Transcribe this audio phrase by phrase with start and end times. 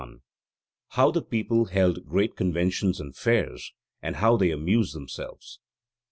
[0.97, 5.59] HOW THE PEOPLE HELD GREAT CONVENTIONS AND FAIRS; AND HOW THEY AMUSED THEMSELVES.